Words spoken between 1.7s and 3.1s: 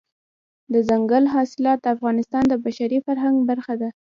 د افغانستان د بشري